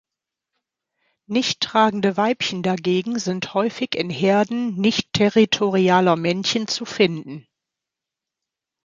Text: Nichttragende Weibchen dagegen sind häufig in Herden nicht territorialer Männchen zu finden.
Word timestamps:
Nichttragende 1.27 2.17
Weibchen 2.17 2.63
dagegen 2.63 3.19
sind 3.19 3.53
häufig 3.53 3.93
in 3.93 4.09
Herden 4.09 4.73
nicht 4.73 5.13
territorialer 5.13 6.15
Männchen 6.15 6.67
zu 6.67 6.85
finden. 6.85 7.47